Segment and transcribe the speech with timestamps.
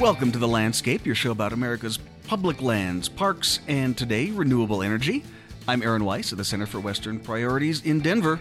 [0.00, 5.22] Welcome to The Landscape, your show about America's public lands, parks, and today, renewable energy.
[5.68, 8.40] I'm Aaron Weiss of the Center for Western Priorities in Denver.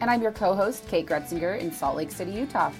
[0.00, 2.70] And I'm your co host, Kate Groetzinger, in Salt Lake City, Utah.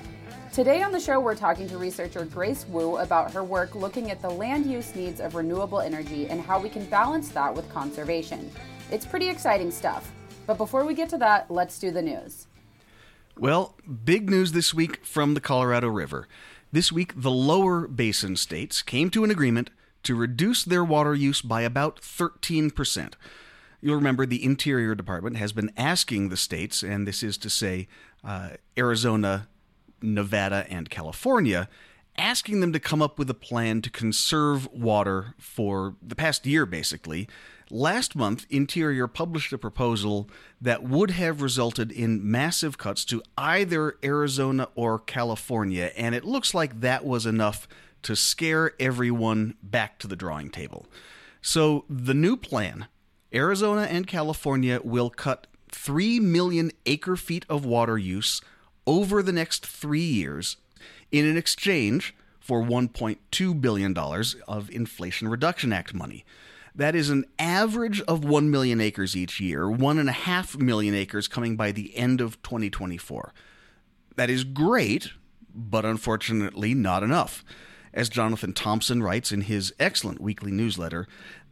[0.52, 4.22] Today on the show, we're talking to researcher Grace Wu about her work looking at
[4.22, 8.52] the land use needs of renewable energy and how we can balance that with conservation.
[8.92, 10.12] It's pretty exciting stuff.
[10.46, 12.46] But before we get to that, let's do the news.
[13.36, 16.28] Well, big news this week from the Colorado River.
[16.72, 19.70] This week, the lower basin states came to an agreement
[20.02, 23.14] to reduce their water use by about 13%.
[23.80, 27.88] You'll remember the Interior Department has been asking the states, and this is to say
[28.24, 29.48] uh, Arizona,
[30.02, 31.68] Nevada, and California,
[32.18, 36.66] asking them to come up with a plan to conserve water for the past year,
[36.66, 37.28] basically.
[37.70, 43.96] Last month, Interior published a proposal that would have resulted in massive cuts to either
[44.04, 47.66] Arizona or California, and it looks like that was enough
[48.02, 50.86] to scare everyone back to the drawing table.
[51.42, 52.86] So, the new plan
[53.34, 58.40] Arizona and California will cut 3 million acre feet of water use
[58.86, 60.56] over the next three years
[61.10, 63.98] in an exchange for $1.2 billion
[64.46, 66.24] of Inflation Reduction Act money.
[66.76, 71.72] That is an average of 1 million acres each year, 1.5 million acres coming by
[71.72, 73.32] the end of 2024.
[74.16, 75.12] That is great,
[75.54, 77.42] but unfortunately not enough.
[77.94, 81.08] As Jonathan Thompson writes in his excellent weekly newsletter,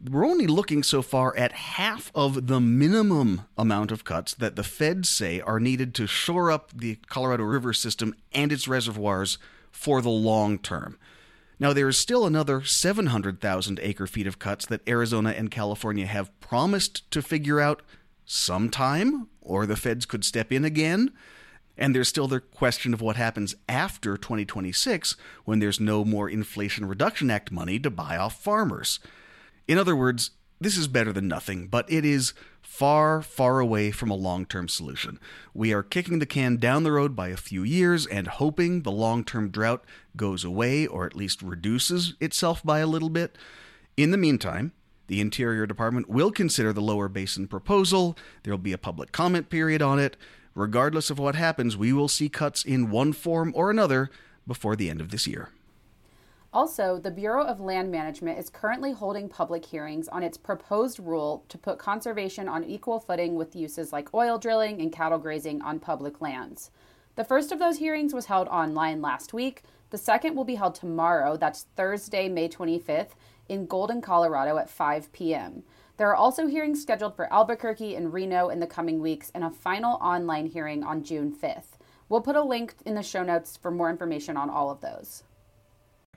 [0.07, 4.63] we're only looking so far at half of the minimum amount of cuts that the
[4.63, 9.39] feds say are needed to shore up the Colorado River system and its reservoirs
[9.71, 10.99] for the long term.
[11.59, 16.37] Now, there is still another 700,000 acre feet of cuts that Arizona and California have
[16.39, 17.81] promised to figure out
[18.25, 21.11] sometime, or the feds could step in again.
[21.77, 26.85] And there's still the question of what happens after 2026 when there's no more Inflation
[26.85, 28.99] Reduction Act money to buy off farmers.
[29.67, 32.33] In other words, this is better than nothing, but it is
[32.75, 35.17] far, far away from a long term solution.
[35.53, 38.91] We are kicking the can down the road by a few years and hoping the
[38.91, 39.85] long term drought
[40.17, 43.37] goes away or at least reduces itself by a little bit.
[43.95, 44.73] In the meantime,
[45.07, 48.17] the Interior Department will consider the lower basin proposal.
[48.43, 50.17] There will be a public comment period on it.
[50.53, 54.09] Regardless of what happens, we will see cuts in one form or another
[54.45, 55.49] before the end of this year.
[56.55, 61.43] Also, the Bureau of Land Management is currently holding public hearings on its proposed rule
[61.49, 65.81] to put conservation on equal footing with uses like oil drilling and cattle grazing on
[65.81, 66.71] public lands.
[67.17, 69.63] The first of those hearings was held online last week.
[69.89, 73.15] The second will be held tomorrow, that's Thursday, May 25th,
[73.49, 75.61] in Golden, Colorado at 5 p.m.
[75.97, 79.51] There are also hearings scheduled for Albuquerque and Reno in the coming weeks, and a
[79.51, 81.75] final online hearing on June 5th.
[82.07, 85.24] We'll put a link in the show notes for more information on all of those.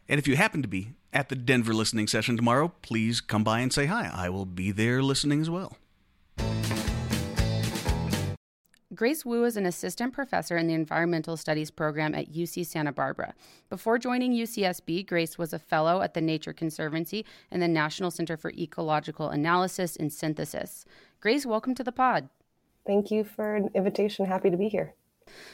[0.09, 3.61] And if you happen to be at the Denver listening session tomorrow, please come by
[3.61, 4.11] and say hi.
[4.13, 5.77] I will be there listening as well.
[8.95, 13.35] Grace Wu is an assistant professor in the environmental studies program at UC Santa Barbara.
[13.69, 18.37] Before joining UCSB, Grace was a fellow at the Nature Conservancy and the National Center
[18.37, 20.85] for Ecological Analysis and Synthesis.
[21.21, 22.29] Grace, welcome to the pod.
[22.87, 24.27] Thank you for an invitation.
[24.27, 24.95] Happy to be here.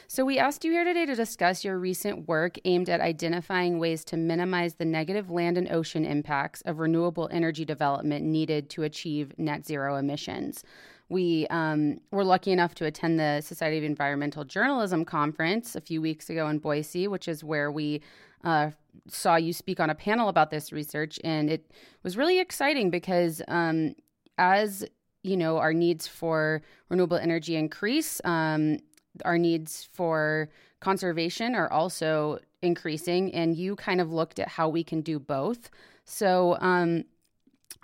[0.07, 4.03] So, we asked you here today to discuss your recent work aimed at identifying ways
[4.05, 9.33] to minimize the negative land and ocean impacts of renewable energy development needed to achieve
[9.37, 10.63] net zero emissions.
[11.09, 16.01] We um, were lucky enough to attend the Society of Environmental Journalism conference a few
[16.01, 18.01] weeks ago in Boise, which is where we
[18.43, 18.71] uh,
[19.07, 21.71] saw you speak on a panel about this research, and it
[22.03, 23.95] was really exciting because um,
[24.37, 24.85] as
[25.25, 28.77] you know, our needs for renewable energy increase, um,
[29.23, 30.49] our needs for
[30.79, 35.69] conservation are also increasing, and you kind of looked at how we can do both.
[36.03, 37.05] So, um,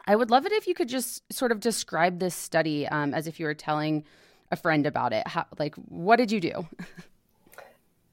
[0.07, 3.27] I would love it if you could just sort of describe this study um, as
[3.27, 4.03] if you were telling
[4.51, 5.27] a friend about it.
[5.27, 6.67] How, like, what did you do?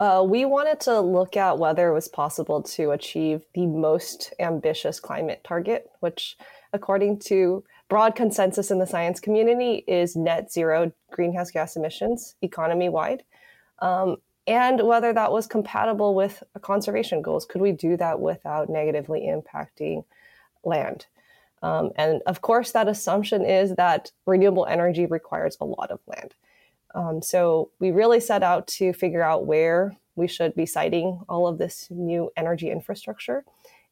[0.01, 5.01] Uh, we wanted to look at whether it was possible to achieve the most ambitious
[5.01, 6.37] climate target, which,
[6.73, 12.89] according to broad consensus in the science community, is net zero greenhouse gas emissions economy
[12.89, 13.25] wide.
[13.81, 17.45] Um, and whether that was compatible with conservation goals.
[17.45, 20.05] Could we do that without negatively impacting
[20.65, 21.07] land?
[21.63, 26.35] Um, and of course, that assumption is that renewable energy requires a lot of land.
[26.95, 31.47] Um, so we really set out to figure out where we should be siting all
[31.47, 33.45] of this new energy infrastructure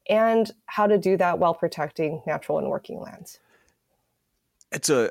[0.09, 3.41] and how to do that while protecting natural and working lands.
[4.77, 5.11] It's a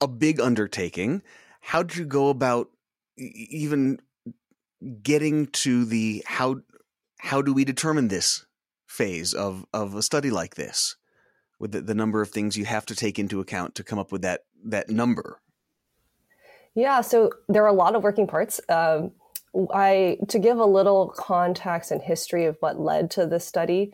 [0.00, 1.22] a big undertaking.
[1.60, 2.70] How did you go about
[3.18, 4.00] even
[5.02, 6.60] getting to the how
[7.18, 8.46] how do we determine this
[8.86, 10.96] phase of of a study like this,
[11.60, 14.12] with the, the number of things you have to take into account to come up
[14.12, 15.42] with that that number?
[16.74, 18.62] Yeah, so there are a lot of working parts.
[18.70, 19.12] Um,
[19.74, 23.92] I to give a little context and history of what led to this study.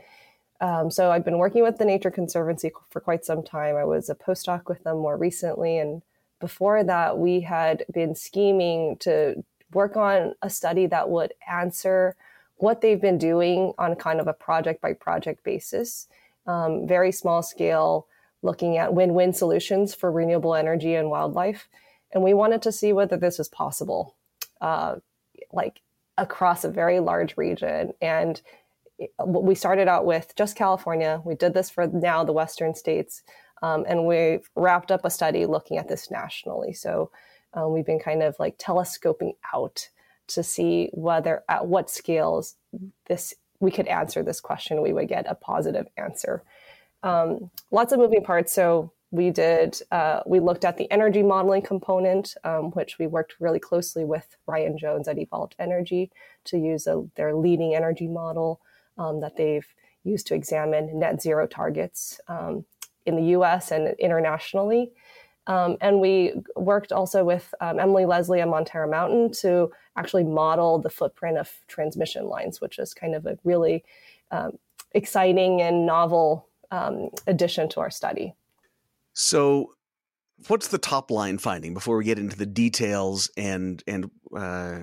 [0.60, 3.76] Um, so I've been working with the Nature Conservancy for quite some time.
[3.76, 6.02] I was a postdoc with them more recently, and
[6.40, 12.16] before that, we had been scheming to work on a study that would answer
[12.56, 16.08] what they've been doing on kind of a project by project basis,
[16.46, 18.06] um, very small scale,
[18.42, 21.68] looking at win win solutions for renewable energy and wildlife.
[22.12, 24.16] And we wanted to see whether this was possible,
[24.60, 24.96] uh,
[25.52, 25.82] like
[26.16, 27.92] across a very large region.
[28.00, 28.40] And
[29.24, 31.20] we started out with just California.
[31.24, 33.22] We did this for now the Western states.
[33.62, 36.72] Um, and we've wrapped up a study looking at this nationally.
[36.72, 37.10] So
[37.54, 39.88] um, we've been kind of like telescoping out
[40.28, 42.56] to see whether at what scales
[43.06, 46.44] this we could answer this question, we would get a positive answer.
[47.02, 48.52] Um, lots of moving parts.
[48.52, 53.34] So we did uh, we looked at the energy modeling component, um, which we worked
[53.40, 56.10] really closely with Ryan Jones at Evolved Energy
[56.44, 58.60] to use a, their leading energy model
[58.98, 59.66] um, that they've
[60.04, 62.64] used to examine net zero targets um,
[63.06, 63.70] in the U.S.
[63.70, 64.92] and internationally.
[65.46, 70.78] Um, and we worked also with um, Emily Leslie at Montara Mountain to actually model
[70.78, 73.82] the footprint of transmission lines, which is kind of a really
[74.30, 74.58] um,
[74.92, 76.46] exciting and novel
[77.26, 78.34] addition to our study.
[79.14, 79.74] So,
[80.46, 84.80] what's the top line finding before we get into the details and and uh,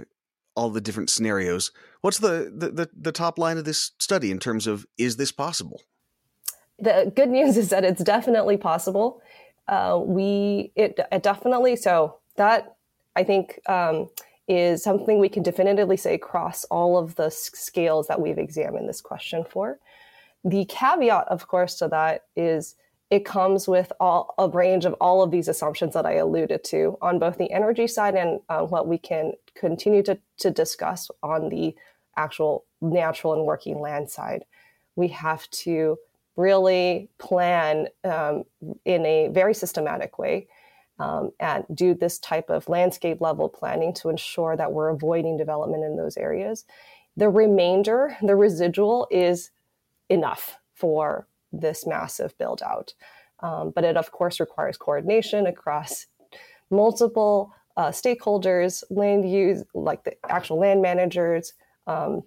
[0.55, 1.71] all the different scenarios?
[2.01, 5.31] What's the, the the the top line of this study in terms of is this
[5.31, 5.81] possible?
[6.79, 9.21] The good news is that it's definitely possible
[9.67, 12.75] uh, we it, it, definitely so that
[13.15, 14.09] I think um,
[14.47, 19.01] is something we can definitively say across all of the scales that we've examined this
[19.01, 19.79] question for.
[20.43, 22.75] The caveat, of course, to that is
[23.11, 26.97] it comes with all, a range of all of these assumptions that I alluded to
[27.01, 31.49] on both the energy side and uh, what we can continue to, to discuss on
[31.49, 31.75] the
[32.17, 34.45] actual natural and working land side.
[34.95, 35.97] We have to
[36.35, 38.43] really plan um,
[38.85, 40.47] in a very systematic way
[40.97, 45.83] um, and do this type of landscape level planning to ensure that we're avoiding development
[45.83, 46.65] in those areas.
[47.17, 49.51] The remainder, the residual, is
[50.09, 51.27] enough for
[51.61, 52.93] this massive build out.
[53.41, 56.07] Um, but it, of course, requires coordination across
[56.69, 61.53] multiple uh, stakeholders, land use, like the actual land managers,
[61.87, 62.23] um,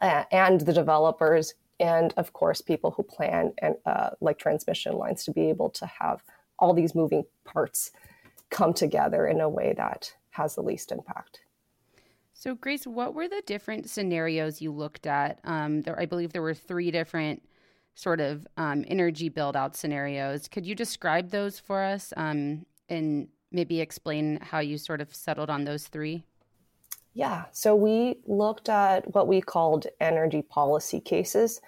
[0.00, 5.32] and the developers and of course people who plan and uh, like transmission lines to
[5.32, 6.22] be able to have
[6.58, 7.92] all these moving parts
[8.50, 11.40] come together in a way that has the least impact
[12.32, 16.42] so grace what were the different scenarios you looked at um, there, i believe there
[16.42, 17.42] were three different
[17.98, 23.28] sort of um, energy build out scenarios could you describe those for us um, and
[23.50, 26.22] maybe explain how you sort of settled on those three
[27.18, 31.60] yeah, so we looked at what we called energy policy cases.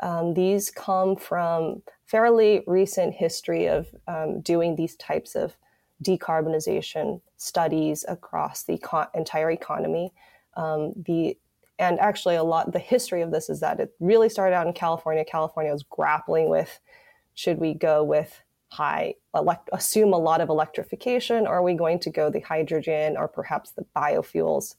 [0.00, 5.56] Um, these come from fairly recent history of um, doing these types of
[6.04, 10.12] decarbonization studies across the co- entire economy.
[10.58, 11.38] Um, the
[11.78, 14.72] and actually, a lot the history of this is that it really started out in
[14.72, 15.24] California.
[15.24, 16.80] California was grappling with
[17.34, 21.98] should we go with high elect- assume a lot of electrification, or are we going
[22.00, 24.74] to go the hydrogen or perhaps the biofuels?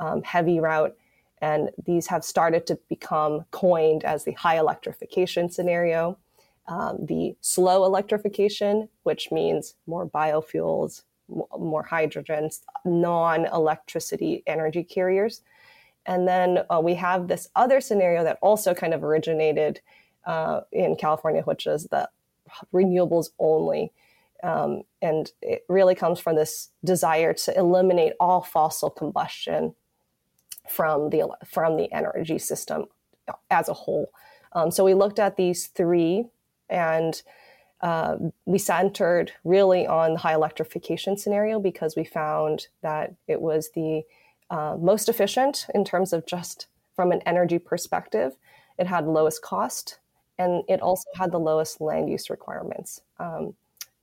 [0.00, 0.96] um, heavy route.
[1.40, 6.18] And these have started to become coined as the high electrification scenario,
[6.66, 15.42] um, the slow electrification, which means more biofuels, more hydrogens, non electricity energy carriers.
[16.06, 19.80] And then uh, we have this other scenario that also kind of originated
[20.26, 22.08] uh, in California, which is the
[22.72, 23.92] renewables only.
[24.42, 29.74] Um, and it really comes from this desire to eliminate all fossil combustion
[30.68, 32.86] from the from the energy system
[33.50, 34.10] as a whole.
[34.52, 36.26] Um, so we looked at these three,
[36.68, 37.20] and
[37.82, 38.16] uh,
[38.46, 44.02] we centered really on the high electrification scenario because we found that it was the
[44.50, 48.36] uh, most efficient in terms of just from an energy perspective.
[48.78, 49.98] It had lowest cost,
[50.38, 53.02] and it also had the lowest land use requirements.
[53.18, 53.54] Um,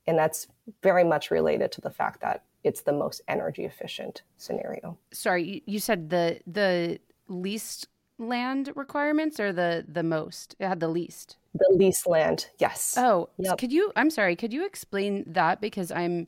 [0.06, 0.48] and that's
[0.82, 4.98] very much related to the fact that it's the most energy efficient scenario.
[5.12, 7.88] Sorry, you said the the least
[8.18, 10.56] land requirements or the the most?
[10.60, 11.38] It had the least.
[11.54, 12.96] The least land, yes.
[12.98, 13.58] Oh, yep.
[13.58, 13.92] could you?
[13.96, 14.36] I'm sorry.
[14.36, 16.27] Could you explain that because I'm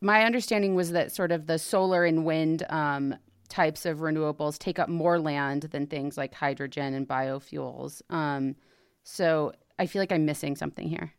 [0.00, 3.14] my understanding was that sort of the solar and wind um,
[3.46, 8.02] types of renewables take up more land than things like hydrogen and biofuels.
[8.10, 8.56] Um,
[9.02, 11.12] So I feel like I'm missing something here.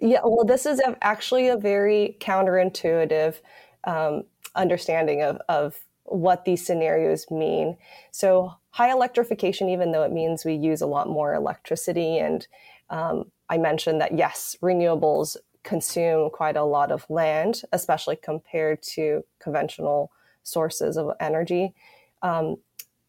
[0.00, 3.40] Yeah, well, this is actually a very counterintuitive
[3.84, 4.24] um,
[4.54, 7.76] understanding of, of what these scenarios mean.
[8.10, 12.46] So, high electrification, even though it means we use a lot more electricity, and
[12.90, 19.24] um, I mentioned that yes, renewables consume quite a lot of land, especially compared to
[19.40, 20.10] conventional
[20.42, 21.74] sources of energy.
[22.22, 22.56] Um,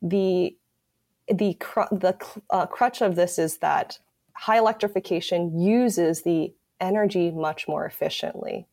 [0.02, 0.56] the
[1.28, 2.18] the cr- the
[2.50, 4.00] uh, crutch of this is that
[4.36, 8.68] high electrification uses the energy much more efficiently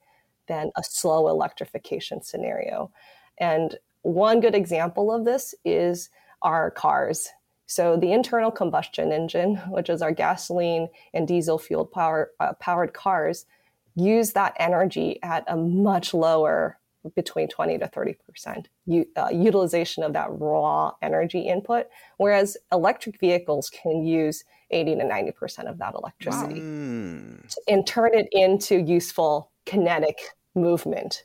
[0.48, 2.90] than a slow electrification scenario.
[3.38, 6.10] And one good example of this is
[6.42, 7.28] our cars.
[7.66, 12.94] So the internal combustion engine, which is our gasoline and diesel fueled power uh, powered
[12.94, 13.46] cars,
[13.94, 16.79] use that energy at a much lower
[17.14, 18.68] between 20 to 30 percent
[19.16, 21.86] uh, utilization of that raw energy input
[22.18, 27.36] whereas electric vehicles can use 80 to 90 percent of that electricity wow.
[27.68, 30.18] and turn it into useful kinetic
[30.54, 31.24] movement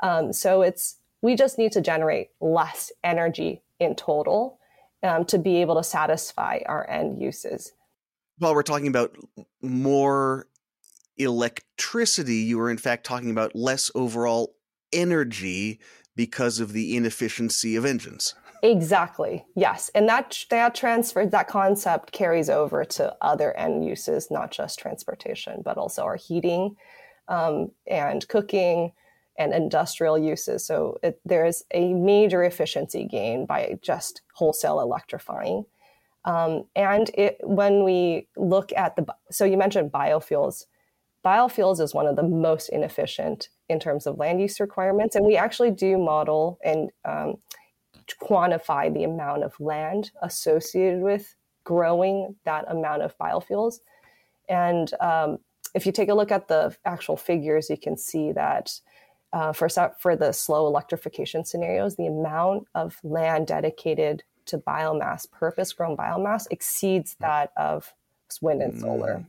[0.00, 4.58] um, so it's we just need to generate less energy in total
[5.02, 7.72] um, to be able to satisfy our end uses
[8.38, 9.14] while we're talking about
[9.60, 10.46] more
[11.20, 14.54] electricity, you are in fact talking about less overall
[14.92, 15.80] energy
[16.16, 18.34] because of the inefficiency of engines.
[18.62, 19.46] Exactly.
[19.56, 24.78] Yes, and that that transfer that concept carries over to other end uses, not just
[24.78, 26.76] transportation, but also our heating
[27.28, 28.92] um, and cooking
[29.38, 30.66] and industrial uses.
[30.66, 35.64] So it, there is a major efficiency gain by just wholesale electrifying.
[36.26, 40.64] Um, and it, when we look at the, so you mentioned biofuels
[41.24, 45.14] biofuels is one of the most inefficient in terms of land use requirements.
[45.14, 47.36] And we actually do model and um,
[48.20, 51.34] quantify the amount of land associated with
[51.64, 53.80] growing that amount of biofuels.
[54.48, 55.38] And um,
[55.74, 58.72] if you take a look at the actual figures, you can see that
[59.32, 65.72] uh, for, for the slow electrification scenarios, the amount of land dedicated to biomass, purpose
[65.72, 67.94] grown biomass, exceeds that of
[68.40, 69.18] wind and solar.
[69.18, 69.26] Mm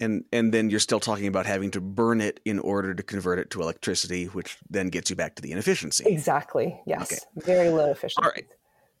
[0.00, 3.38] and and then you're still talking about having to burn it in order to convert
[3.38, 6.04] it to electricity, which then gets you back to the inefficiency.
[6.06, 6.80] Exactly.
[6.86, 7.02] Yes.
[7.02, 7.18] Okay.
[7.46, 8.22] Very low efficiency.
[8.22, 8.46] All right.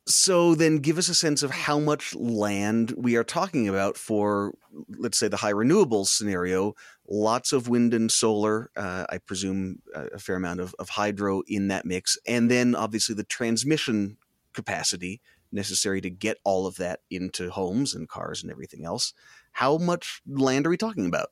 [0.06, 4.54] So then give us a sense of how much land we are talking about for,
[4.98, 6.74] let's say, the high renewables scenario.
[7.08, 11.68] Lots of wind and solar, uh, I presume a fair amount of, of hydro in
[11.68, 12.18] that mix.
[12.26, 14.16] And then obviously the transmission
[14.52, 15.20] capacity
[15.52, 19.12] necessary to get all of that into homes and cars and everything else.
[19.52, 21.30] How much land are we talking about?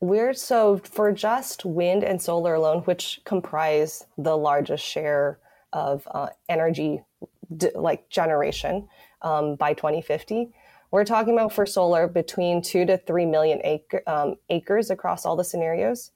[0.00, 5.38] We're so for just wind and solar alone, which comprise the largest share
[5.72, 7.02] of uh, energy
[7.74, 8.88] like generation
[9.22, 10.52] um, by 2050.
[10.90, 15.36] We're talking about for solar between two to three million acre, um, acres across all
[15.36, 16.12] the scenarios,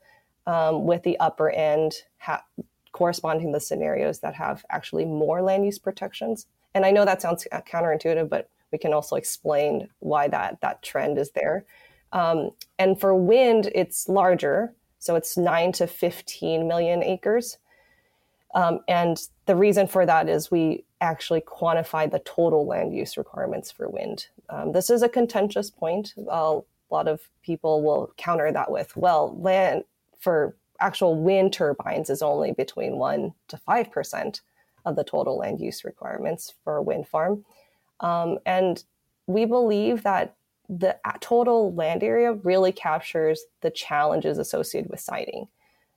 [0.46, 2.44] um, with the upper end ha-
[2.92, 6.46] corresponding the scenarios that have actually more land use protections.
[6.74, 10.82] And I know that sounds uh, counterintuitive, but we can also explain why that that
[10.82, 11.64] trend is there.
[12.12, 17.58] Um, and for wind, it's larger, so it's nine to fifteen million acres.
[18.54, 23.70] Um, and the reason for that is we actually quantify the total land use requirements
[23.70, 24.26] for wind.
[24.48, 26.14] Um, this is a contentious point.
[26.16, 26.60] a
[26.90, 29.84] lot of people will counter that with, well, land
[30.18, 34.40] for actual wind turbines is only between 1 to 5%
[34.84, 37.44] of the total land use requirements for a wind farm.
[38.00, 38.82] Um, and
[39.26, 40.34] we believe that
[40.68, 45.48] the total land area really captures the challenges associated with siting.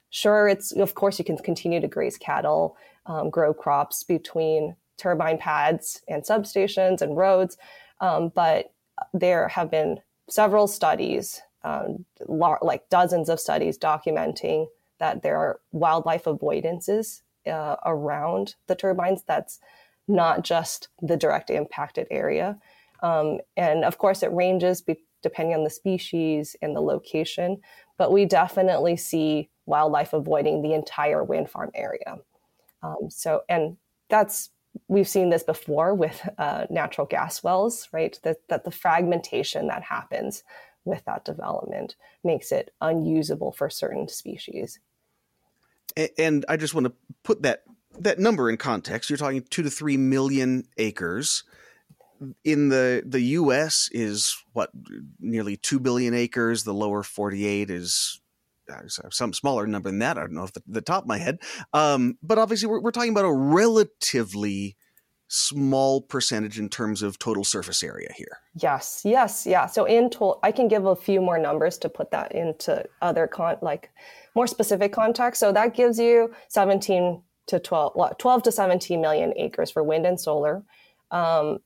[0.09, 5.37] Sure, it's of course you can continue to graze cattle, um, grow crops between turbine
[5.37, 7.57] pads and substations and roads,
[7.99, 8.73] um, but
[9.13, 14.67] there have been several studies, um, like dozens of studies, documenting
[14.99, 19.23] that there are wildlife avoidances uh, around the turbines.
[19.23, 19.59] That's
[20.07, 22.57] not just the direct impacted area.
[23.01, 27.61] Um, and of course, it ranges be- depending on the species and the location,
[27.97, 32.17] but we definitely see wildlife avoiding the entire wind farm area.
[32.81, 33.77] Um, so, and
[34.09, 34.49] that's
[34.87, 38.19] we've seen this before with uh, natural gas wells, right?
[38.23, 40.43] That, that the fragmentation that happens
[40.85, 44.79] with that development makes it unusable for certain species.
[46.17, 46.93] And I just want to
[47.23, 47.63] put that
[47.99, 49.09] that number in context.
[49.09, 51.43] You're talking two to three million acres.
[52.45, 53.89] In the the U.S.
[53.91, 54.69] is what
[55.19, 56.63] nearly two billion acres.
[56.63, 58.21] The lower 48 is
[58.71, 60.17] uh, some smaller number than that.
[60.17, 61.39] I don't know if the, the top of my head.
[61.73, 64.77] Um, but obviously, we're, we're talking about a relatively
[65.27, 68.37] small percentage in terms of total surface area here.
[68.55, 69.65] Yes, yes, yeah.
[69.65, 73.27] So in total, I can give a few more numbers to put that into other
[73.27, 73.89] con like
[74.35, 75.39] more specific context.
[75.39, 80.19] So that gives you 17 to 12, 12 to 17 million acres for wind and
[80.19, 80.63] solar.
[81.11, 81.59] Um,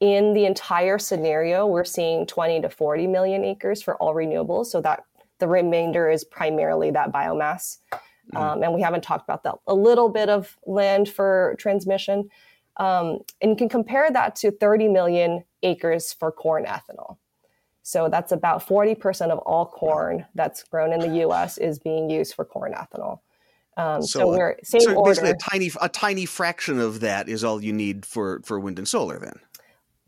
[0.00, 4.66] in the entire scenario, we're seeing 20 to 40 million acres for all renewables.
[4.66, 5.04] So that
[5.38, 7.78] the remainder is primarily that biomass.
[8.32, 8.40] Mm.
[8.40, 9.54] Um, and we haven't talked about that.
[9.66, 12.28] A little bit of land for transmission.
[12.78, 17.16] Um, and you can compare that to 30 million acres for corn ethanol.
[17.82, 22.34] So that's about 40% of all corn that's grown in the US is being used
[22.34, 23.20] for corn ethanol.
[23.76, 25.10] Um, so, so, we're same so order.
[25.10, 28.78] basically a tiny a tiny fraction of that is all you need for for wind
[28.78, 29.38] and solar then.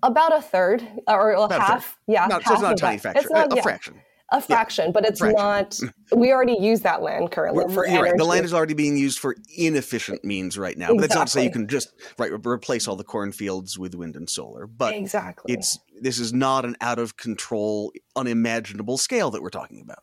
[0.02, 1.98] About a third or about half.
[2.06, 3.24] Yeah, no, half so it's not a tiny fraction.
[3.24, 3.62] It's not, a, a yeah.
[3.62, 5.38] fraction a fraction, yeah, but it's fraction.
[5.38, 5.78] not.
[6.12, 8.16] We already use that land currently for right.
[8.16, 10.88] The land is already being used for inefficient means right now.
[10.88, 14.16] But that's not to say you can just right replace all the cornfields with wind
[14.16, 14.66] and solar.
[14.66, 19.80] But exactly, it's this is not an out of control, unimaginable scale that we're talking
[19.80, 20.02] about.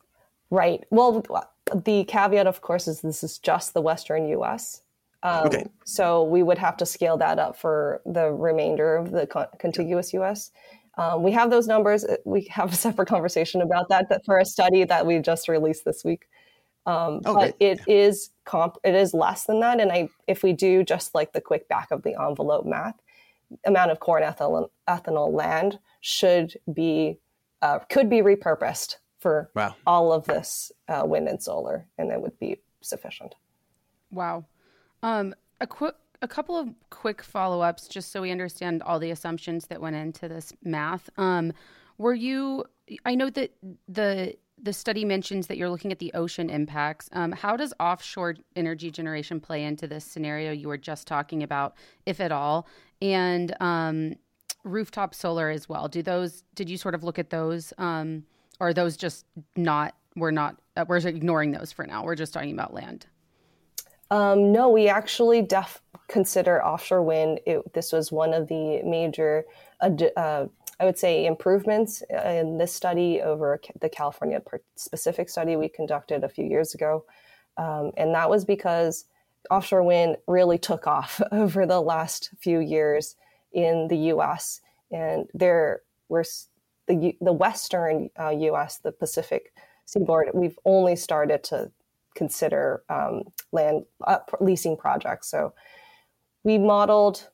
[0.50, 0.84] Right.
[0.90, 1.24] Well,
[1.74, 4.82] the caveat, of course, is this is just the Western U.S.
[5.22, 5.66] Um, okay.
[5.84, 9.26] So we would have to scale that up for the remainder of the
[9.58, 10.50] contiguous U.S.
[10.98, 12.04] Um, we have those numbers.
[12.04, 15.48] Uh, we have a separate conversation about that, that for a study that we just
[15.48, 16.26] released this week.
[16.86, 18.76] Um, oh, but it is comp.
[18.84, 19.80] It is less than that.
[19.80, 22.94] And I, if we do just like the quick back of the envelope math,
[23.64, 27.18] amount of corn ethanol, ethanol land should be
[27.62, 28.96] uh, could be repurposed
[29.26, 29.74] for wow.
[29.88, 33.34] all of this uh, wind and solar, and it would be sufficient.
[34.12, 34.44] Wow.
[35.02, 39.10] Um, a quick a couple of quick follow ups just so we understand all the
[39.10, 41.10] assumptions that went into this math.
[41.18, 41.52] Um,
[41.98, 42.66] were you?
[43.04, 43.50] I know that
[43.88, 47.10] the the study mentions that you're looking at the ocean impacts.
[47.12, 51.74] Um, how does offshore energy generation play into this scenario you were just talking about,
[52.06, 52.68] if at all?
[53.02, 54.14] And um,
[54.62, 55.88] rooftop solar as well.
[55.88, 56.44] Do those?
[56.54, 58.22] Did you sort of look at those, um,
[58.60, 59.94] or are those just not?
[60.14, 60.56] We're not.
[60.76, 62.04] Uh, we're ignoring those for now.
[62.04, 63.06] We're just talking about land.
[64.10, 67.40] Um, no, we actually def consider offshore wind.
[67.46, 69.44] It, this was one of the major,
[69.80, 70.46] uh, uh,
[70.78, 74.40] I would say, improvements in this study over the California
[74.76, 77.04] specific study we conducted a few years ago.
[77.56, 79.06] Um, and that was because
[79.50, 83.16] offshore wind really took off over the last few years
[83.52, 84.60] in the US.
[84.92, 86.24] And there were
[86.86, 89.52] the, the Western uh, US, the Pacific
[89.84, 91.70] seaboard, we've only started to
[92.14, 93.22] consider um,
[93.52, 95.30] land uh, leasing projects.
[95.30, 95.52] So
[96.44, 97.28] we modeled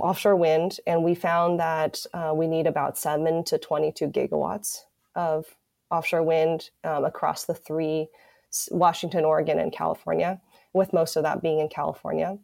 [0.00, 4.80] offshore wind and we found that uh, we need about 7 to 22 gigawatts
[5.14, 5.46] of
[5.90, 8.08] offshore wind um, across the three
[8.70, 10.40] Washington, Oregon, and California,
[10.72, 12.38] with most of that being in California,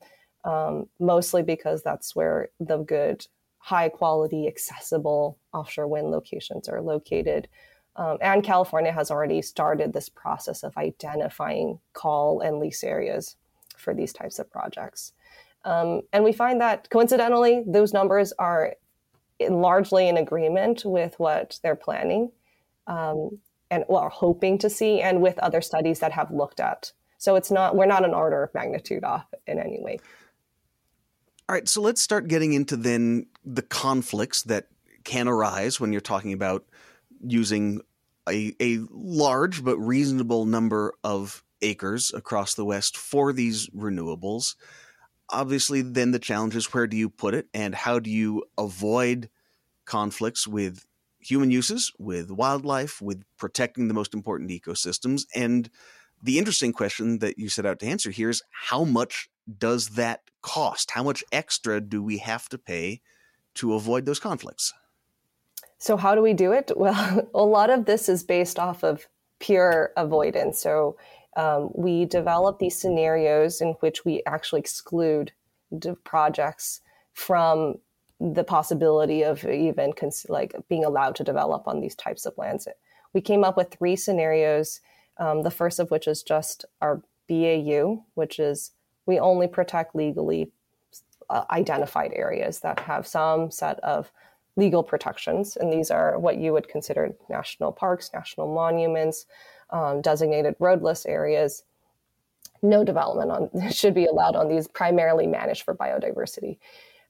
[0.44, 3.26] um, mostly because that's where the good,
[3.60, 7.48] high quality, accessible offshore wind locations are located.
[7.96, 13.36] Um, and California has already started this process of identifying call and lease areas
[13.76, 15.12] for these types of projects.
[15.64, 18.74] Um, and we find that coincidentally, those numbers are
[19.40, 22.30] largely in agreement with what they're planning
[22.86, 23.38] um,
[23.70, 26.92] and well, hoping to see, and with other studies that have looked at.
[27.18, 29.98] So it's not we're not an order of magnitude off in any way.
[31.50, 34.68] All right, so let's start getting into then the conflicts that
[35.02, 36.64] can arise when you're talking about
[37.26, 37.80] using
[38.28, 44.54] a, a large but reasonable number of acres across the West for these renewables.
[45.28, 49.28] Obviously, then the challenge is where do you put it and how do you avoid
[49.86, 50.86] conflicts with
[51.18, 55.26] human uses, with wildlife, with protecting the most important ecosystems.
[55.34, 55.68] And
[56.22, 60.22] the interesting question that you set out to answer here is how much does that
[60.42, 60.92] cost?
[60.92, 63.00] How much extra do we have to pay
[63.54, 64.72] to avoid those conflicts?
[65.78, 66.72] So, how do we do it?
[66.76, 69.06] Well, a lot of this is based off of
[69.38, 70.60] pure avoidance.
[70.60, 70.96] So,
[71.36, 75.32] um, we develop these scenarios in which we actually exclude
[76.04, 76.80] projects
[77.12, 77.76] from
[78.20, 82.68] the possibility of even cons- like being allowed to develop on these types of lands.
[83.14, 84.80] We came up with three scenarios.
[85.18, 88.72] Um, the first of which is just our BAU, which is
[89.10, 90.52] we only protect legally
[91.30, 94.12] uh, identified areas that have some set of
[94.54, 95.56] legal protections.
[95.56, 99.26] And these are what you would consider national parks, national monuments,
[99.70, 101.64] um, designated roadless areas.
[102.62, 106.58] No development on should be allowed on these, primarily managed for biodiversity.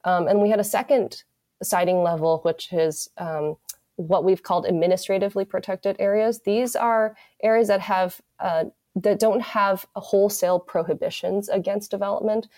[0.05, 1.25] Um, and we had a second
[1.63, 3.57] siting level, which is um,
[3.97, 6.41] what we've called administratively protected areas.
[6.41, 8.65] These are areas that have uh,
[8.97, 12.49] that don't have wholesale prohibitions against development,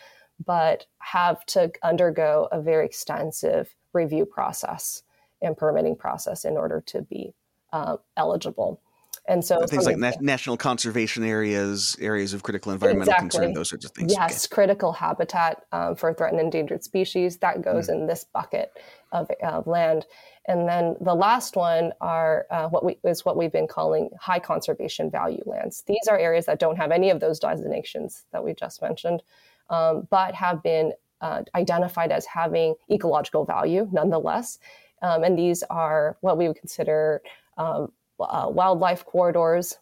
[0.44, 5.02] but have to undergo a very extensive review process
[5.40, 7.34] and permitting process in order to be
[7.72, 8.80] uh, eligible.
[9.26, 13.28] And so things like na- national conservation areas, areas of critical environmental exactly.
[13.28, 14.12] concern, those sorts of things.
[14.12, 14.54] Yes, okay.
[14.54, 17.92] critical habitat um, for threatened endangered species that goes mm.
[17.92, 18.72] in this bucket
[19.12, 20.06] of, of, land.
[20.46, 24.40] And then the last one are uh, what we is what we've been calling high
[24.40, 25.84] conservation value lands.
[25.86, 29.22] These are areas that don't have any of those designations that we just mentioned,
[29.70, 34.58] um, but have been uh, identified as having ecological value nonetheless.
[35.00, 37.22] Um, and these are what we would consider
[37.56, 39.78] um, uh, wildlife corridors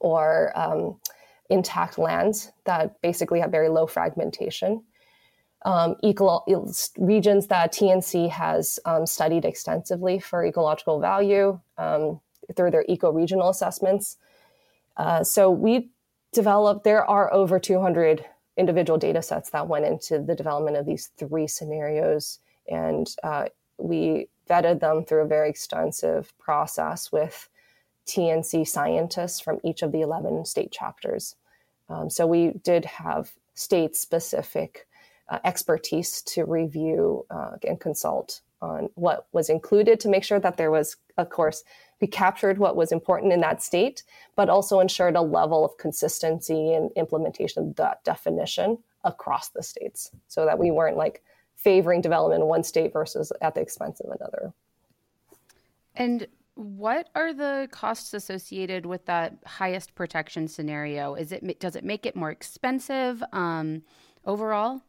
[0.00, 0.98] or um,
[1.50, 4.82] intact lands that basically have very low fragmentation.
[5.64, 6.44] Um, eco-
[6.98, 12.20] regions that TNC has um, studied extensively for ecological value um,
[12.56, 14.16] through their eco-regional assessments.
[14.96, 15.90] Uh, so we
[16.32, 18.24] developed, there are over 200
[18.56, 22.40] individual data sets that went into the development of these three scenarios.
[22.68, 23.46] And uh,
[23.78, 27.48] we vetted them through a very extensive process with
[28.06, 31.36] TNC scientists from each of the 11 state chapters.
[31.88, 34.86] Um, so we did have state specific
[35.28, 40.56] uh, expertise to review uh, and consult on what was included to make sure that
[40.56, 41.64] there was, of course,
[42.00, 44.02] we captured what was important in that state,
[44.36, 50.10] but also ensured a level of consistency and implementation of that definition across the states
[50.28, 51.22] so that we weren't like
[51.62, 54.52] favoring development in one state versus at the expense of another.
[55.94, 61.14] And what are the costs associated with that highest protection scenario?
[61.14, 63.82] Is it does it make it more expensive um,
[64.26, 64.82] overall?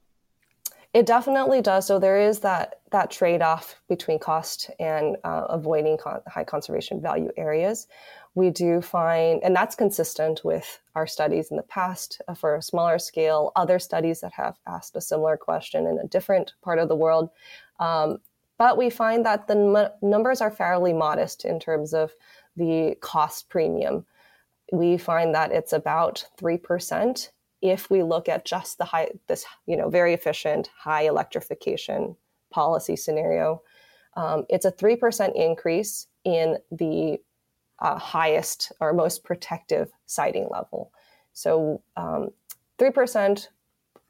[0.93, 1.88] It definitely does.
[1.88, 7.01] So there is that that trade off between cost and uh, avoiding con- high conservation
[7.01, 7.88] value areas.
[8.36, 12.62] We do find, and that's consistent with our studies in the past uh, for a
[12.62, 13.52] smaller scale.
[13.56, 17.30] Other studies that have asked a similar question in a different part of the world,
[17.80, 18.17] um,
[18.58, 22.13] but we find that the m- numbers are fairly modest in terms of
[22.56, 24.06] the cost premium.
[24.72, 27.32] We find that it's about three percent
[27.63, 32.15] if we look at just the high, this you know very efficient high electrification
[32.52, 33.62] policy scenario,
[34.15, 37.19] um, it's a three percent increase in the
[37.79, 40.91] uh, highest or most protective siting level.
[41.33, 42.29] So um,
[42.77, 43.49] three um, percent,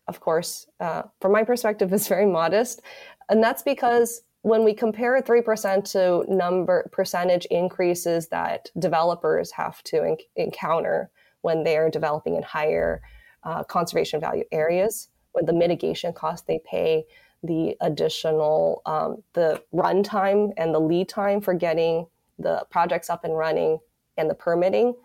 [0.07, 2.81] of course, uh, from my perspective, is very modest,
[3.29, 10.03] and that's because when we compare 3% to number percentage increases that developers have to
[10.03, 11.09] en- encounter
[11.41, 13.01] when they are developing in higher
[13.43, 17.05] uh, conservation value areas with the mitigation costs they pay,
[17.41, 22.05] the additional um, the runtime and the lead time for getting
[22.39, 23.79] the projects up and running
[24.17, 24.95] and the permitting,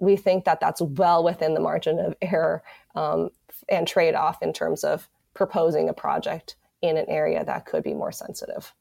[0.00, 2.62] we think that that's well within the margin of error
[2.94, 3.30] um,
[3.68, 7.94] and trade off in terms of proposing a project in an area that could be
[7.94, 8.72] more sensitive.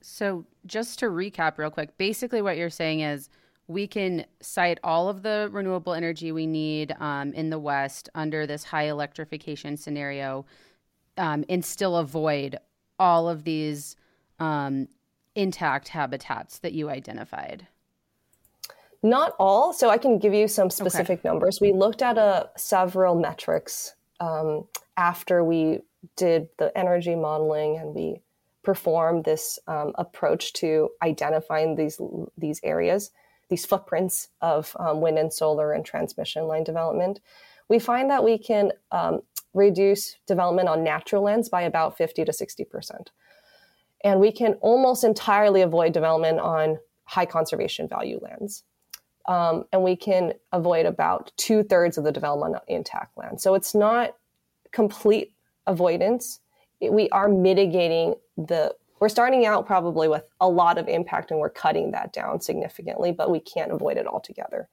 [0.00, 3.28] So, just to recap real quick, basically what you're saying is
[3.66, 8.46] we can site all of the renewable energy we need um, in the West under
[8.46, 10.46] this high electrification scenario
[11.16, 12.58] um, and still avoid
[12.98, 13.96] all of these
[14.38, 14.88] um,
[15.38, 17.66] intact habitats that you identified.
[19.02, 19.72] Not all.
[19.72, 21.28] So I can give you some specific okay.
[21.28, 21.60] numbers.
[21.60, 25.80] We looked at uh, several metrics um, after we
[26.16, 28.20] did the energy modeling and we
[28.64, 32.00] performed this um, approach to identifying these
[32.36, 33.10] these areas
[33.48, 37.20] these footprints of um, wind and solar and transmission line development,
[37.68, 39.20] we find that we can um,
[39.54, 43.06] reduce development on natural lands by about 50 to 60%.
[44.04, 48.64] And we can almost entirely avoid development on high conservation value lands.
[49.26, 53.40] Um, and we can avoid about two thirds of the development on intact land.
[53.40, 54.14] So it's not
[54.72, 55.32] complete
[55.66, 56.40] avoidance.
[56.80, 61.38] It, we are mitigating the we're starting out probably with a lot of impact and
[61.38, 64.68] we're cutting that down significantly, but we can't avoid it altogether.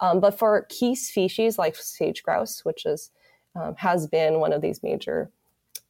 [0.00, 3.10] Um, but for key species like sage grouse, which is
[3.54, 5.30] um, has been one of these major,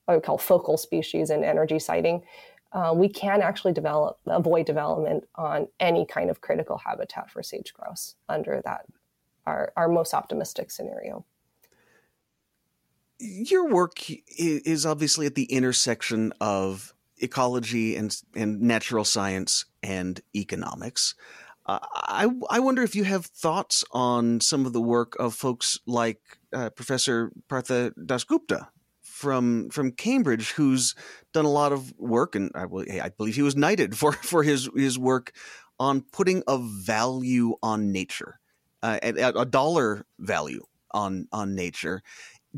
[0.07, 2.23] I would call focal species in energy siting,
[2.73, 7.73] uh, we can actually develop avoid development on any kind of critical habitat for sage
[7.75, 8.87] grouse under that
[9.47, 11.25] our, our most optimistic scenario.
[13.19, 13.99] Your work
[14.37, 21.15] is obviously at the intersection of ecology and and natural science and economics.
[21.65, 25.79] Uh, I I wonder if you have thoughts on some of the work of folks
[25.87, 26.21] like
[26.53, 28.69] uh, Professor Partha Dasgupta
[29.23, 30.97] from from Cambridge, who's
[31.33, 32.65] done a lot of work, and I,
[33.01, 35.33] I believe he was knighted for for his his work
[35.79, 38.41] on putting a value on nature,
[38.83, 42.03] uh, a, a dollar value on on nature,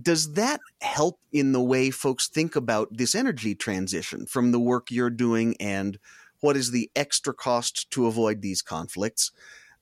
[0.01, 4.91] does that help in the way folks think about this energy transition from the work
[4.91, 5.99] you're doing and
[6.41, 9.31] what is the extra cost to avoid these conflicts?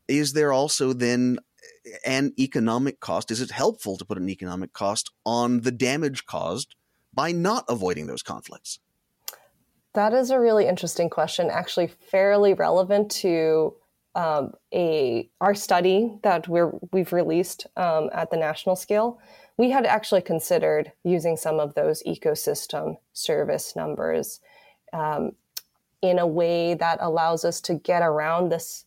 [0.06, 1.38] Is there also then
[2.04, 3.30] an economic cost?
[3.30, 6.74] Is it helpful to put an economic cost on the damage caused
[7.12, 8.78] by not avoiding those conflicts?
[9.94, 13.74] That is a really interesting question, actually, fairly relevant to
[14.14, 19.18] um, a our study that we're we've released um, at the national scale.
[19.56, 24.40] We had actually considered using some of those ecosystem service numbers
[24.92, 25.32] um,
[26.00, 28.86] in a way that allows us to get around this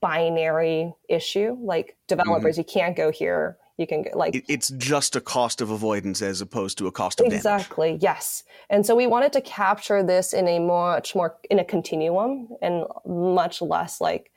[0.00, 1.56] binary issue.
[1.60, 2.60] Like developers, mm-hmm.
[2.60, 3.58] you can't go here.
[3.76, 7.20] You can go, like it's just a cost of avoidance as opposed to a cost
[7.20, 7.90] of exactly.
[7.90, 8.02] Damage.
[8.02, 12.48] Yes, and so we wanted to capture this in a much more in a continuum
[12.60, 14.30] and much less like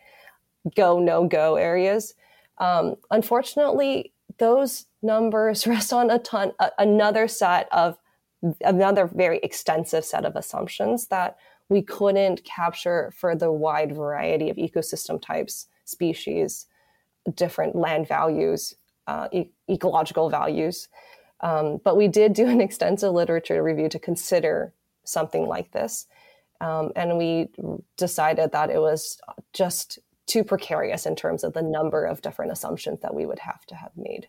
[0.77, 2.13] go no go areas.
[2.57, 7.97] Um, unfortunately, those numbers rest on a ton a, another set of
[8.63, 11.37] another very extensive set of assumptions that
[11.73, 16.67] we couldn't capture for the wide variety of ecosystem types, species,
[17.33, 18.75] different land values,
[19.07, 20.87] uh, e- ecological values.
[21.41, 24.71] Um, but we did do an extensive literature review to consider
[25.03, 26.05] something like this.
[26.61, 27.49] Um, and we
[27.97, 29.19] decided that it was
[29.51, 33.65] just too precarious in terms of the number of different assumptions that we would have
[33.65, 34.27] to have made.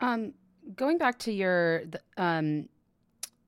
[0.00, 0.32] Um,
[0.74, 1.84] going back to your
[2.16, 2.70] um,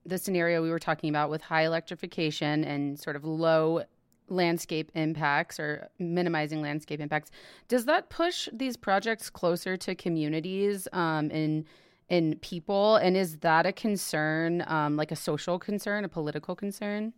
[0.08, 3.82] the scenario we were talking about with high electrification and sort of low
[4.30, 7.30] landscape impacts or minimizing landscape impacts,
[7.68, 11.64] does that push these projects closer to communities um, and
[12.08, 12.96] in people?
[12.96, 17.12] And is that a concern, um, like a social concern, a political concern?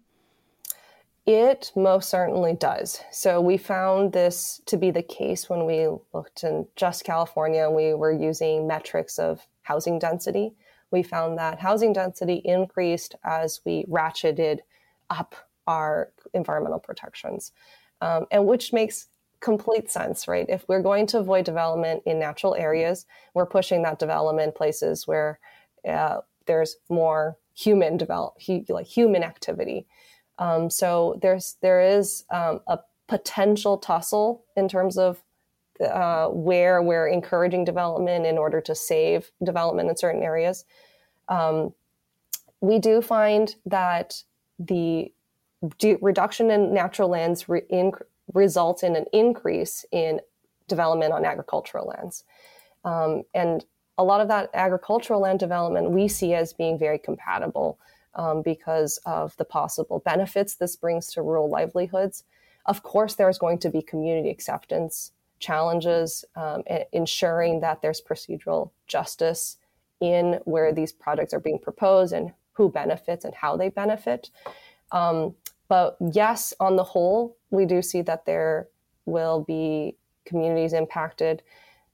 [1.27, 3.01] It most certainly does.
[3.13, 7.71] So we found this to be the case when we looked in just California.
[7.71, 10.55] We were using metrics of housing density
[10.91, 14.61] we found that housing density increased as we ratcheted
[15.09, 15.35] up
[15.67, 17.53] our environmental protections,
[18.01, 19.09] um, and which makes
[19.41, 20.47] complete sense, right?
[20.49, 25.39] If we're going to avoid development in natural areas, we're pushing that development places where
[25.89, 29.87] uh, there's more human develop, hu- like human activity.
[30.39, 35.23] Um, so there's there is um, a potential tussle in terms of
[35.81, 40.65] uh, where we're encouraging development in order to save development in certain areas.
[41.29, 41.73] Um,
[42.61, 44.23] we do find that
[44.59, 45.13] the
[45.79, 47.63] de- reduction in natural lands re-
[48.35, 50.21] results in an increase in
[50.69, 52.25] development on agricultural lands.
[52.85, 53.65] Um, and
[53.99, 57.79] a lot of that agricultural land development we see as being very compatible
[58.15, 62.25] um, because of the possible benefits this brings to rural livelihoods.
[62.67, 69.57] Of course, there's going to be community acceptance challenges, um, ensuring that there's procedural justice
[70.01, 74.31] in where these projects are being proposed and who benefits and how they benefit.
[74.93, 75.35] Um,
[75.69, 78.69] but yes, on the whole, we do see that there
[79.07, 81.43] will be communities impacted.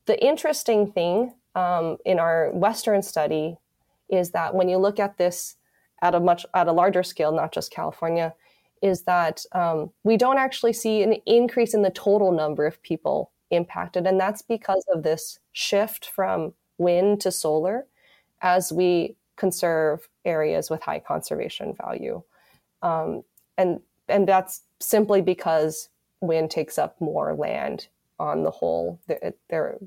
[0.07, 3.57] The interesting thing um, in our Western study
[4.09, 5.57] is that when you look at this
[6.03, 8.35] at a much at a larger scale, not just California,
[8.83, 13.31] is that um, we don't actually see an increase in the total number of people
[13.51, 14.07] impacted.
[14.07, 17.87] And that's because of this shift from wind to solar
[18.43, 22.23] as we conserve areas with high conservation value.
[22.83, 23.23] Um,
[23.57, 25.89] and, and that's simply because
[26.21, 29.01] wind takes up more land on the whole.
[29.49, 29.79] There,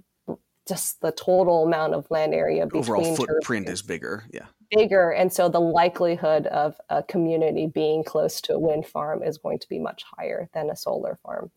[0.67, 4.23] just the total amount of land area between overall footprint is bigger.
[4.31, 9.23] Yeah, bigger, and so the likelihood of a community being close to a wind farm
[9.23, 11.49] is going to be much higher than a solar farm.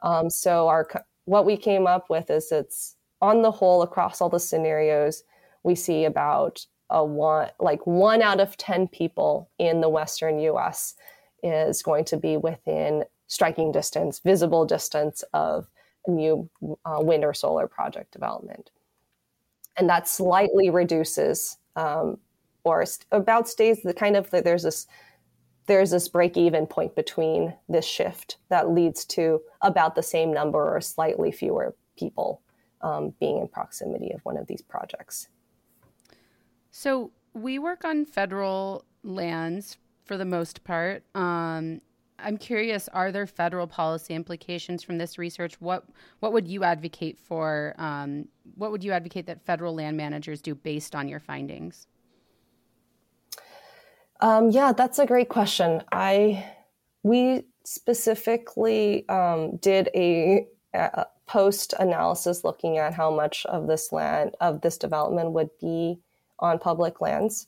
[0.00, 0.86] Um, so our
[1.28, 5.24] what we came up with is it's on the whole across all the scenarios
[5.62, 10.94] we see about a one like one out of 10 people in the western US
[11.42, 15.68] is going to be within striking distance, visible distance of
[16.06, 16.48] a new
[16.84, 18.70] uh, wind or solar project development.
[19.76, 22.18] And that slightly reduces um,
[22.64, 24.86] or st- about stays the kind of there's this
[25.68, 30.74] there's this break even point between this shift that leads to about the same number
[30.74, 32.40] or slightly fewer people
[32.80, 35.28] um, being in proximity of one of these projects.
[36.70, 39.76] So we work on federal lands
[40.06, 41.04] for the most part.
[41.14, 41.82] Um,
[42.18, 45.60] I'm curious: Are there federal policy implications from this research?
[45.60, 45.84] What
[46.20, 47.74] What would you advocate for?
[47.76, 51.86] Um, what would you advocate that federal land managers do based on your findings?
[54.20, 55.82] Um, yeah, that's a great question.
[55.92, 56.44] I
[57.02, 64.34] we specifically um, did a uh, post analysis looking at how much of this land
[64.40, 65.98] of this development would be
[66.38, 67.46] on public lands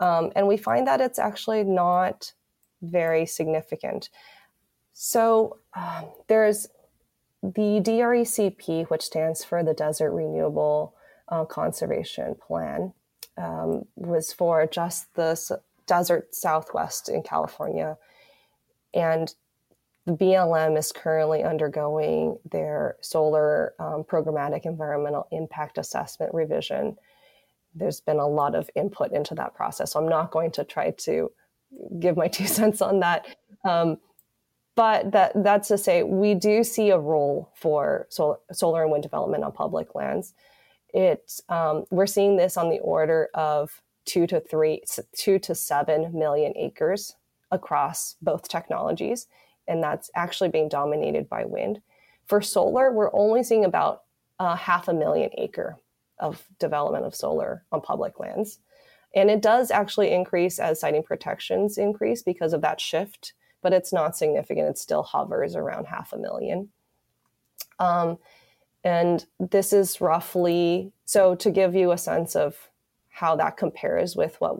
[0.00, 2.32] um, and we find that it's actually not
[2.82, 4.10] very significant
[4.92, 6.68] so um, there's
[7.42, 10.94] the DRECP, which stands for the Desert Renewable
[11.28, 12.92] uh, Conservation Plan,
[13.36, 17.96] um, was for just the desert southwest in California.
[18.94, 19.34] And
[20.04, 26.96] the BLM is currently undergoing their solar um, programmatic environmental impact assessment revision.
[27.74, 29.92] There's been a lot of input into that process.
[29.92, 31.30] So I'm not going to try to
[32.00, 33.26] give my two cents on that.
[33.64, 33.98] Um,
[34.74, 39.02] but that that's to say we do see a role for solar, solar and wind
[39.02, 40.32] development on public lands.
[40.94, 44.82] It's um, we're seeing this on the order of two to three,
[45.16, 47.16] two to seven million acres
[47.50, 49.26] across both technologies,
[49.68, 51.80] and that's actually being dominated by wind.
[52.26, 54.02] For solar, we're only seeing about
[54.38, 55.76] uh, half a million acre
[56.18, 58.58] of development of solar on public lands.
[59.14, 63.92] And it does actually increase as siting protections increase because of that shift but it's
[63.92, 64.68] not significant.
[64.68, 66.68] It still hovers around half a million.
[67.78, 68.18] Um,
[68.84, 72.68] and this is roughly so to give you a sense of
[73.12, 74.56] how that compares with what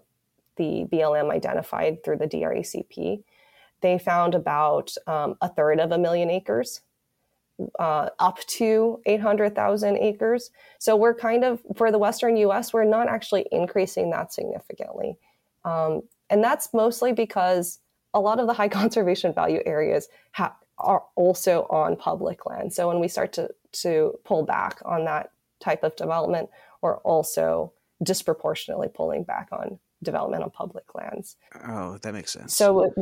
[0.57, 3.25] the BLM identified through the DRECP.
[3.81, 6.83] They found about um, a third of a million acres,
[7.79, 10.51] uh, up to 800,000 acres.
[10.79, 15.17] So we're kind of, for the Western US, we're not actually increasing that significantly.
[15.65, 17.81] Um, and that's mostly because
[18.15, 22.73] a lot of the high conservation value areas ha- are also on public land.
[22.73, 26.51] So when we start to, to pull back on that type of development,
[26.83, 31.37] we're also disproportionately pulling back on development on public lands.
[31.67, 32.57] Oh, that makes sense.
[32.57, 32.93] So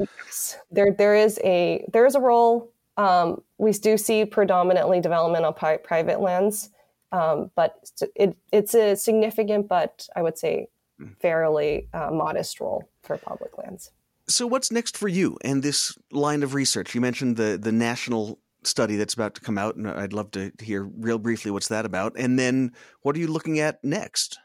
[0.70, 2.72] there, there is a there is a role.
[2.96, 6.70] Um, we do see predominantly development on pri- private lands,
[7.12, 11.08] um, but it, it's a significant, but I would say hmm.
[11.20, 13.90] fairly uh, modest role for public lands.
[14.28, 16.94] So, what's next for you and this line of research?
[16.94, 20.52] You mentioned the the national study that's about to come out, and I'd love to
[20.60, 22.12] hear real briefly what's that about.
[22.16, 24.38] And then, what are you looking at next?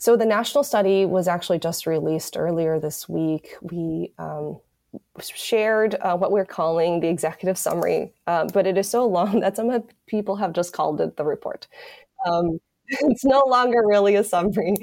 [0.00, 3.54] So, the national study was actually just released earlier this week.
[3.60, 4.58] We um,
[5.22, 9.56] shared uh, what we're calling the executive summary, uh, but it is so long that
[9.56, 11.68] some people have just called it the report.
[12.26, 12.58] Um,
[12.88, 14.74] it's no longer really a summary.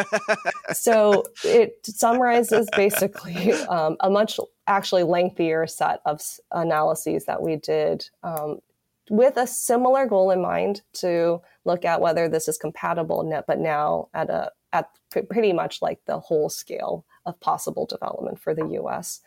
[0.72, 8.08] so it summarizes basically um, a much actually lengthier set of analyses that we did
[8.22, 8.60] um,
[9.10, 13.58] with a similar goal in mind to look at whether this is compatible net, but
[13.58, 14.90] now at a at
[15.28, 19.20] pretty much like the whole scale of possible development for the U.S.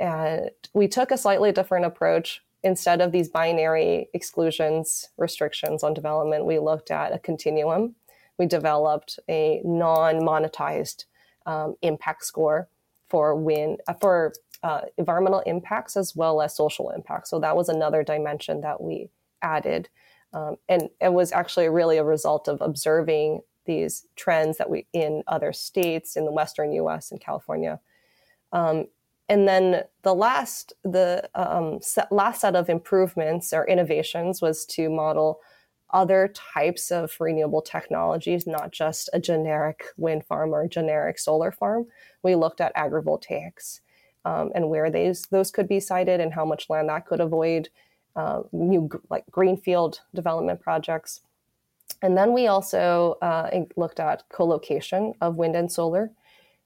[0.00, 6.46] And we took a slightly different approach instead of these binary exclusions, restrictions on development,
[6.46, 7.94] we looked at a continuum.
[8.38, 11.04] We developed a non monetized
[11.46, 12.68] um, impact score
[13.08, 14.32] for wind, uh, for
[14.64, 17.28] uh, environmental impacts as well as social impacts.
[17.28, 19.10] So that was another dimension that we
[19.42, 19.90] added.
[20.32, 25.22] Um, and it was actually really a result of observing these trends that we in
[25.26, 27.78] other states in the western US and California.
[28.52, 28.86] Um,
[29.28, 34.88] and then the last the um, set, last set of improvements or innovations was to
[34.88, 35.40] model
[35.90, 41.86] other types of renewable technologies, not just a generic wind farm or generic solar farm.
[42.22, 43.80] We looked at agrivoltaics
[44.24, 47.68] um, and where those those could be sited and how much land that could avoid
[48.16, 51.20] uh, new like greenfield development projects.
[52.02, 56.10] And then we also uh, looked at co-location of wind and solar.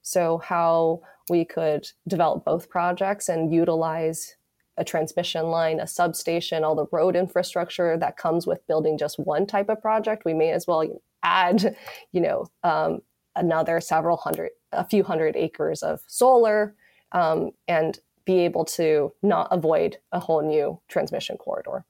[0.01, 4.35] So how we could develop both projects and utilize
[4.77, 9.45] a transmission line, a substation, all the road infrastructure that comes with building just one
[9.45, 10.23] type of project.
[10.25, 11.75] We may as well add,
[12.13, 13.01] you know, um,
[13.35, 16.75] another several hundred, a few hundred acres of solar,
[17.11, 21.83] um, and be able to not avoid a whole new transmission corridor.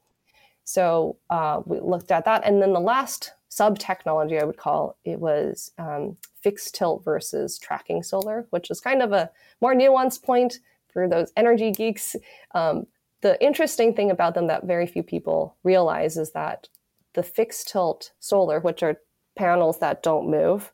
[0.64, 4.96] So uh, we looked at that, and then the last sub technology I would call
[5.04, 10.24] it was um, fixed tilt versus tracking solar, which is kind of a more nuanced
[10.24, 10.60] point
[10.94, 12.16] for those energy geeks.
[12.54, 12.86] Um,
[13.22, 16.70] the interesting thing about them that very few people realize is that
[17.14, 19.02] the fixed tilt solar, which are
[19.36, 20.72] panels that don't move,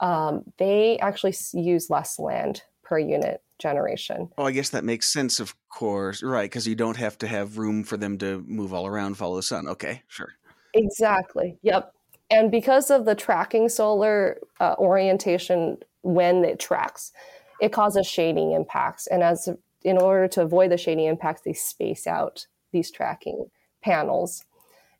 [0.00, 4.30] um, they actually use less land per unit generation.
[4.38, 6.22] Oh, I guess that makes sense, of course.
[6.22, 9.36] Right, because you don't have to have room for them to move all around, follow
[9.36, 9.68] the sun.
[9.68, 10.34] Okay, sure.
[10.74, 11.58] Exactly.
[11.62, 11.92] Yep.
[12.30, 17.12] And because of the tracking solar uh, orientation when it tracks,
[17.60, 19.06] it causes shading impacts.
[19.06, 19.48] And as
[19.82, 23.46] in order to avoid the shading impacts, they space out these tracking
[23.82, 24.44] panels,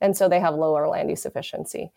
[0.00, 1.92] and so they have lower land use efficiency.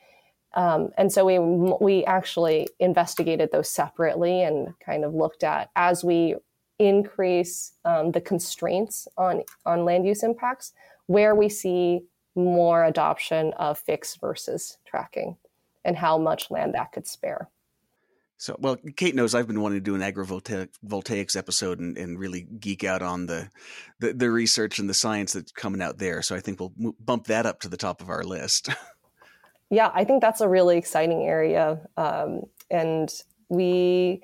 [0.54, 6.04] Um, and so we we actually investigated those separately and kind of looked at as
[6.04, 6.36] we
[6.82, 10.74] increase um, the constraints on on land use impacts,
[11.06, 12.02] where we see
[12.36, 15.38] more adoption of fixed versus tracking,
[15.86, 17.50] and how much land that could spare.
[18.38, 22.48] So, well, Kate knows I've been wanting to do an agrivoltaics episode and, and really
[22.60, 23.50] geek out on the,
[24.00, 26.24] the, the research and the science that's coming out there.
[26.24, 28.70] So I think we'll bump that up to the top of our list.
[29.70, 33.14] yeah, I think that's a really exciting area, um, and
[33.50, 34.24] we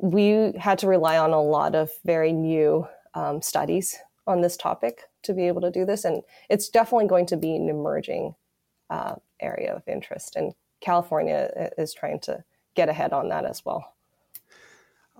[0.00, 3.96] we had to rely on a lot of very new um, studies
[4.26, 7.54] on this topic to be able to do this, and it's definitely going to be
[7.54, 8.34] an emerging
[8.88, 10.36] uh, area of interest.
[10.36, 12.44] And California is trying to
[12.74, 13.94] get ahead on that as well.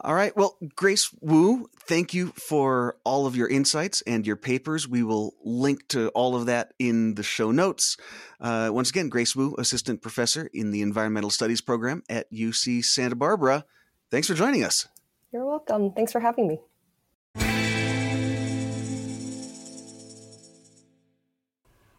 [0.02, 0.34] All right.
[0.34, 4.88] Well, Grace Wu, thank you for all of your insights and your papers.
[4.88, 7.98] We will link to all of that in the show notes.
[8.40, 13.14] Uh, once again, Grace Wu, assistant professor in the environmental studies program at UC Santa
[13.14, 13.66] Barbara.
[14.10, 14.88] Thanks for joining us.
[15.32, 15.92] You're welcome.
[15.92, 16.60] Thanks for having me.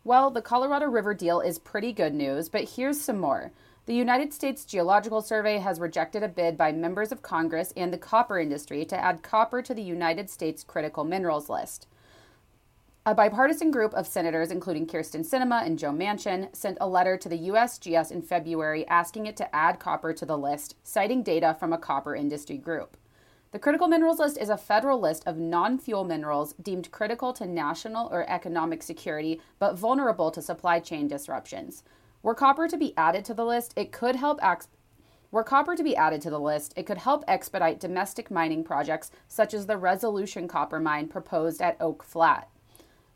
[0.04, 3.52] Well, the Colorado River deal is pretty good news, but here's some more.
[3.86, 7.98] The United States Geological Survey has rejected a bid by members of Congress and the
[7.98, 11.88] copper industry to add copper to the United States critical minerals list.
[13.04, 17.28] A bipartisan group of senators, including Kyrsten Sinema and Joe Manchin, sent a letter to
[17.28, 21.74] the USGS in February asking it to add copper to the list, citing data from
[21.74, 22.98] a copper industry group.
[23.54, 27.48] The critical minerals list is a federal list of non fuel minerals deemed critical to
[27.48, 31.82] national or economic security but vulnerable to supply chain disruptions.
[32.22, 34.68] Were copper to be added to the list, it could help ex-
[35.32, 39.10] were copper to be added to the list, it could help expedite domestic mining projects
[39.28, 42.51] such as the Resolution copper mine proposed at Oak Flat.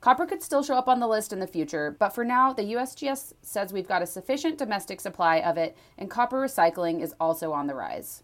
[0.05, 2.61] Copper could still show up on the list in the future, but for now, the
[2.61, 7.51] USGS says we've got a sufficient domestic supply of it, and copper recycling is also
[7.51, 8.21] on the rise.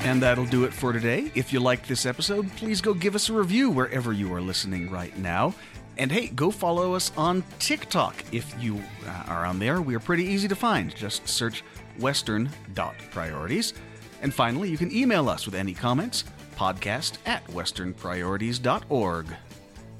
[0.00, 1.30] And that'll do it for today.
[1.34, 4.90] If you liked this episode, please go give us a review wherever you are listening
[4.90, 5.52] right now.
[5.98, 8.14] And hey, go follow us on TikTok.
[8.32, 8.82] If you
[9.28, 10.94] are on there, we are pretty easy to find.
[10.94, 11.62] Just search
[12.00, 13.74] western.priorities.
[14.22, 16.24] And finally, you can email us with any comments,
[16.56, 19.26] podcast at westernpriorities.org.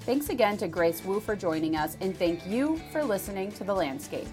[0.01, 3.75] Thanks again to Grace Wu for joining us, and thank you for listening to The
[3.75, 4.29] Landscape.